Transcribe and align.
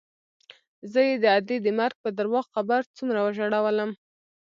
زه 0.91 0.99
يې 1.07 1.15
د 1.23 1.25
ادې 1.37 1.57
د 1.61 1.67
مرګ 1.79 1.95
په 2.03 2.09
درواغ 2.17 2.45
خبر 2.55 2.81
څومره 2.97 3.19
وژړولوم. 3.21 3.91